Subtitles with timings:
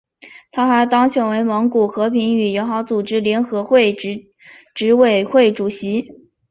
[0.51, 3.95] 他还当选为蒙古和平与友好组织联合会
[4.73, 6.11] 执委会主席。